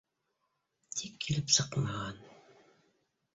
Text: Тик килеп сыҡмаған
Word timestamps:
Тик 1.01 1.19
килеп 1.25 1.53
сыҡмаған 1.57 2.19